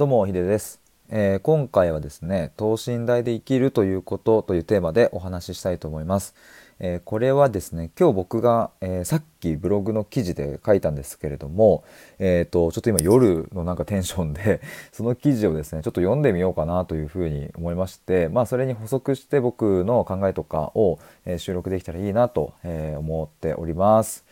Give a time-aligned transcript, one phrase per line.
[0.00, 0.80] どうもヒデです、
[1.10, 6.34] えー今回はですね等身大で生きるということというテーマでお話ししたいと思います、
[6.78, 11.84] えーこれはですね今日僕が、えーさっきブログの記事で書いたんですけれども
[12.18, 24.24] えっ、とちょっと今夜のなんかテンションで その記事をですねちょっと読んでみようかなというふうに思いましてまあそれに補足して僕の考えとかを、え収録できたらいいなと、え思っております。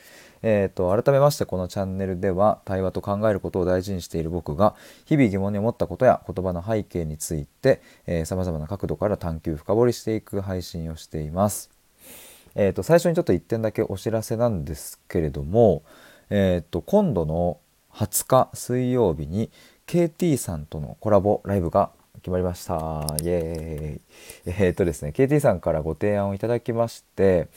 [0.43, 4.75] えー、と改めましてこのチャンネルでは対話と考えることを大事にしている僕が
[5.05, 7.81] 日々疑問に思ったことや言葉の背景について
[8.25, 11.71] さまざまな角度から探求深掘りしていく配信をしています。
[12.55, 15.83] えー、と最初にちょっと1点だけお知らせなんですけれども、
[16.31, 17.59] えー、と今度の
[17.93, 19.51] 20日水曜日に
[19.87, 27.49] KT さんとのコラボライブが決まりましたイエーイえっ、とですね KT さんからご提案をいただきまして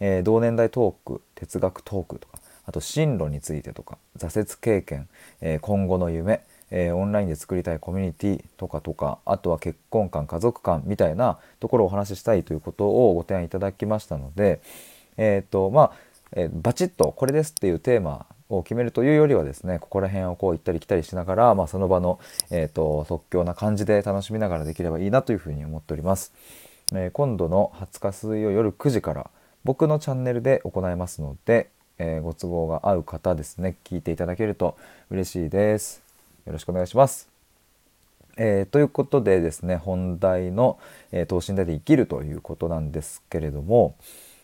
[0.00, 5.08] えー同年代トーク哲学トークとかあと進路についてとか挫折経験、
[5.40, 14.60] えー今後の夢、えーオンラインで作りたいコミュニティとかとかあとは結婚観家族観みたいなところをお話ししたいということをご提案いただきましたので
[15.16, 15.92] えっ、とまあ、
[16.32, 26.32] えーバチッとこれですっていうテーマを決めるというよりはですねここら辺をこう行ったり来たりしながら、まあ、その場の、えー、と即興な感じで楽しみながらできればいいなというふうに思っております。
[26.94, 29.30] え今度の20日水曜夜9時から
[29.66, 34.76] 僕のチャンネルで行いますので、えーご都合が合う方ですね聞いていただけると
[35.10, 36.02] 嬉しいです。
[36.46, 37.28] よろしくお願いします、
[38.36, 40.78] えーということでですね本題の、
[41.10, 43.96] えー等身大で生きるということなんですけれども、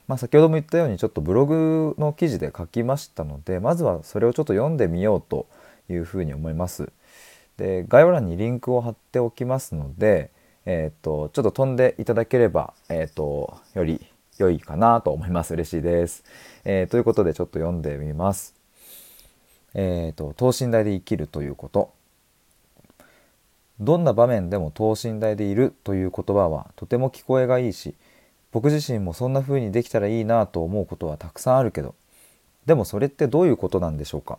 [0.08, 5.46] まあ、先ほども言ったようにちょっとブログの記事で書きましたのでまずはそれをちょっと読んでみようと
[5.88, 6.90] いうふうに思います。
[7.58, 10.32] で概要欄にリンクを貼っておきますので、
[10.66, 14.04] えー、とちょっと飛んでいただければ、えー、とより
[14.38, 15.54] 良いかなと思います。
[15.54, 16.24] 嬉しいです、
[16.64, 18.54] えーということでちょっと読んでみます。
[19.74, 21.92] えー、と等身大で生きるということ。
[23.80, 27.94] どんな場面でも等身大でいるという言葉はとても聞こえがいいし
[28.52, 31.96] 僕自身もそんな風にできたらいいなと思うことはたくさんあるけど
[32.64, 34.38] でもそれってどういうことなんでしょうか？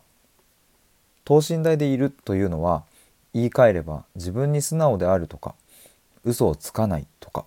[1.26, 2.84] 等身大でいるというのは
[3.34, 5.54] 言い換えれば自分に素直であるとか
[6.24, 7.44] 嘘をつかないとか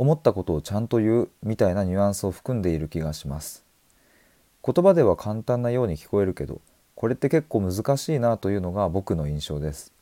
[0.00, 3.66] 思ったことをちゃんと言うみたいなニュアンスを含んでいる気がします。
[4.64, 6.62] 言葉では簡単なように聞こえるけど
[6.94, 9.92] これって結構難しいなというのが僕の印象です。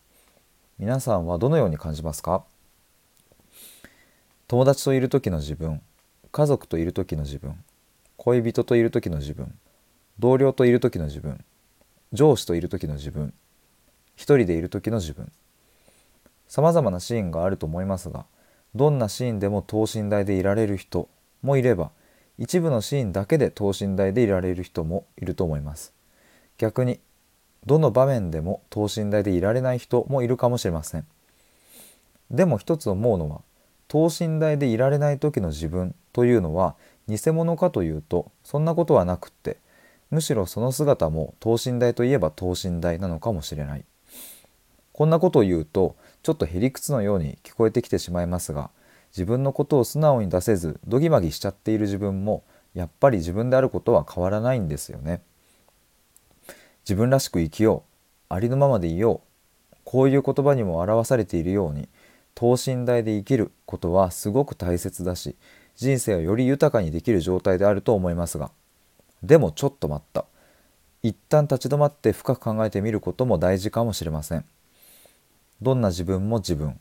[0.78, 2.44] 皆さんはどのように感じますか？
[4.46, 5.82] 友達といる時の自分
[6.30, 7.56] 家族といる時の自分
[8.18, 9.52] 恋人といる時の自分
[10.20, 11.44] 同僚といる時の自分
[12.12, 13.34] 上司といる時の自分
[14.14, 15.32] 一人でいる時の自分
[16.46, 18.26] さまざまなシーンがあると思いますが
[18.74, 21.08] どんなシーンでも等身大でいられる人
[21.42, 21.90] もいれば
[22.38, 25.92] 一部のシーンだけで等身大でいられる人もいると思います。
[26.56, 27.00] 逆に
[27.66, 31.06] どの場面でも等身大でいられない人もいるかもしれません。
[32.30, 33.40] でも一つ思うのは
[33.88, 36.76] 等身大でいられない時の自分というのは
[37.08, 39.56] 偽物かというとそんなことはなくって
[40.10, 43.84] むしろその姿も等身大といえば等身大なのかもしれない。
[44.92, 45.96] こんなことを言うと
[46.28, 48.68] ちょっとへりくつのように聞こえてきてしまいますが
[49.12, 52.44] 自分のことを素直に出せずドギマギしちゃっている自分も
[52.74, 55.22] やっぱり自分であることは変わらないんですよね。
[56.84, 57.82] 自分らしく生きよ
[58.28, 59.22] うありのままでいよ
[59.72, 61.88] うこういう言葉にも表されているように
[62.34, 65.34] 等身大で生きることはすごく大切だし
[65.76, 68.50] 人生をより豊かにできる状態であると思いますが
[69.22, 70.26] でもちょっと待った。
[71.02, 74.44] 一旦立ち止まって深く考えてみることも大事かもしれません。
[75.60, 76.78] どんな自分も自分。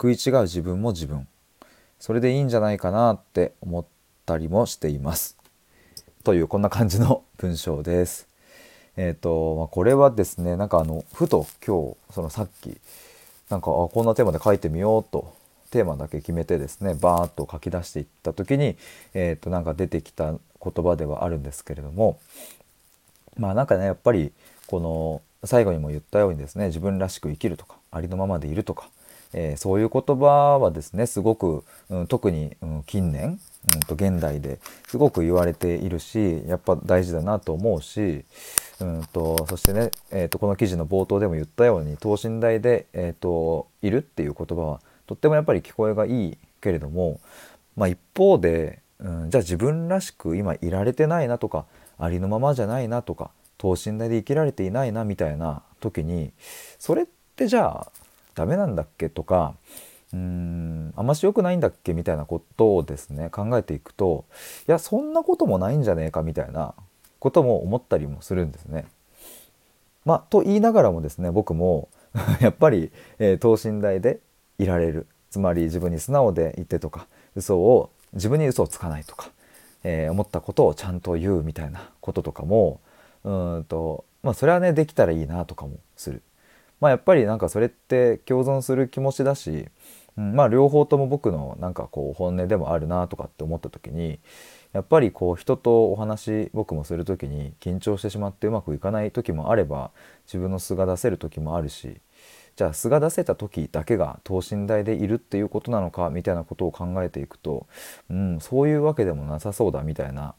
[0.00, 1.26] 食い違う自分も自分。
[1.98, 3.84] それでいいんじゃないかなって思っ
[4.24, 5.36] たりもしています。
[6.22, 8.28] というこんな感じの文章です。
[8.96, 12.78] えっ、と、まあ、これはですねなんかあのふと今日そのさっき
[13.50, 15.34] なんかあこんなテーマで書いてみようと
[15.70, 18.76] テーマだけ決めてですねバーッと書き出していった時に、
[19.14, 20.38] えー、となんか出てきた言
[20.84, 22.18] 葉ではあるんですけれども
[23.36, 24.32] まあなんかねやっぱり
[24.68, 28.88] この最後にも言ったようにですね自分らしく生きるとかありのままでいるとか、
[29.32, 33.40] えーそういう言葉はですねすごく、うん特に、うん近年、
[33.74, 38.24] うん、と現代ですごく言われているしやっぱ大事だなと思うし、
[38.80, 47.20] うん、とそしてね、えー、とこの記事の冒頭でも言ったように等身大で、えー、といるっていう言葉はとってもやっぱり聞こえがいいけれども、
[47.76, 51.66] まあ、一方で、うん、じゃあ自分らしく今いられてないなとか
[51.98, 56.32] ありのままじゃないなとか等身大で生きられていないなみたいな時に
[56.78, 57.92] それってじゃあ
[58.34, 59.08] ダメなんだっけ？
[59.10, 59.54] とか
[60.12, 61.92] うーんあんまし良くないんだっけ？
[61.92, 64.24] みたいなことをですね考えていくと
[64.68, 66.22] いやそんなこともないんじゃねえか？
[66.22, 66.74] みたいな
[67.18, 68.86] ことも思ったりもするんですね。
[70.04, 71.88] まあ、と言いながらもですね僕も
[72.40, 74.20] やっぱり、えー、等身大で
[74.58, 79.30] いられるつまり自分に素直でいてとか嘘を自分に嘘をつかないとか、
[79.82, 82.80] えー、思ったことをちゃんと言うみたいなこととかも
[83.24, 86.22] うんとまあそれはねできたらいいなとかもする。
[86.80, 89.68] まあやっぱりなんかそれって共存する気持ちだし、
[90.16, 94.18] うん、まあ両方とも僕のなんかこう本音でもあるなとかって思った時に
[94.72, 99.90] やっぱりこう人とお話僕もする時に緊張してしまってうまくいかない時もあれば
[100.26, 101.96] 自分の素が出せる時もあるし
[102.56, 107.66] じゃあ素が出せた時だけが等身大でいるっていうことなのかみたいなことを考えていくと、
[108.10, 110.34] うん、そういうわけでもなさそうだみたいな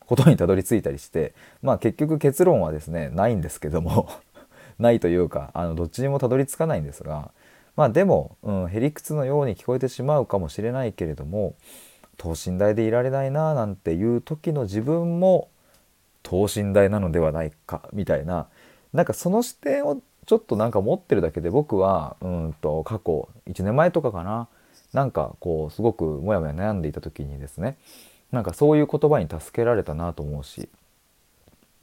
[0.00, 4.10] ことにたどり着いたりしてまあ結局結論はですねないんですけども。
[4.82, 7.30] ないというかあのどっちにもたどり着かないんですが
[7.76, 11.54] まあでも、うん、へりくつのように聞こえてしまうかもしれないけれども
[12.18, 15.48] 等身大でいられないななんていう時の自分も
[16.22, 18.48] 等身大なのではないかみたいな
[18.92, 24.48] なんかその視点をちょっとなんか持ってるだけで僕はうんと過去1年前とかかな
[24.92, 27.76] なんかこうすごくモヤモヤ悩んでいた時にですね
[28.30, 30.68] なんかそういう言葉に助けられたなと思うし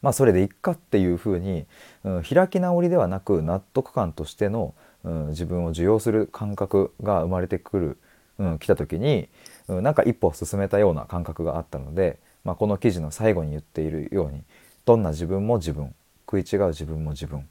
[0.02, 1.66] まあそれでいっかっていうふうに、
[2.04, 4.74] うん、開き直りではなく納得感としての、
[5.04, 7.98] うん、自分を受容する感覚が生まれてくる、
[8.38, 9.30] うん、来た時に、
[9.68, 14.44] うん、なんか一歩進めたような感覚があったので、まあ、この記事の最後に言っているように
[14.86, 15.94] どんな自分も自分
[16.32, 17.48] 食い違う自分も自分、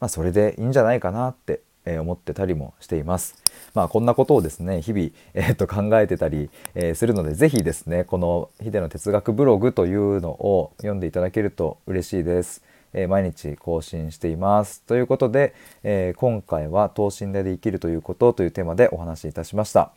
[0.00, 3.34] まあ、それでいいんじゃないかなってえ思ってたりもしています。
[3.74, 12.62] まあこんなことをですね日々、えー、と考えてたり、えー、するので是非ですねこのヒデの哲学ブログというのを読んでいただけると嬉しいです。
[12.92, 14.82] えー、毎日更新しています。
[14.82, 15.54] ということで、
[15.84, 19.92] え今回は等身大で生きるということというテーマでお話しいたしました。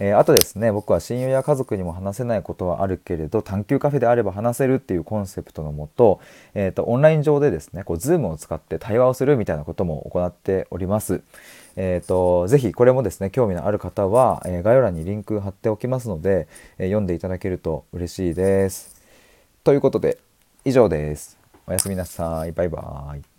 [0.00, 6.20] えー、あとですね僕は親友や家族にも話せないことはあるけれど探求カフェであれば話せるっていうコンセプトのもと,、
[6.54, 11.22] えーと、オンライン上でですねこう Zoom を使って対話をするみたいなことも行っております。
[11.76, 16.46] えーと、ぜひこれもですね興味のある方は、えー、概要欄にリンク貼っておきますので、
[16.78, 19.00] えー、読んでいただけると嬉しいです。
[19.64, 20.18] ということで
[20.64, 21.38] 以上です。
[21.66, 22.52] おやすみなさい。
[22.52, 23.33] バイバーイ。